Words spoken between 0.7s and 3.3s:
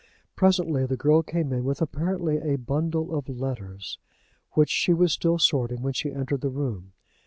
the girl came in with apparently a bundle of